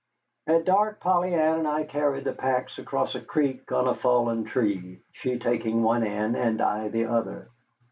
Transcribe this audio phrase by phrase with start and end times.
[0.47, 4.45] At dark Polly Ann and I carried the packs across a creek on a fallen
[4.45, 7.49] tree, she taking one end and I the other.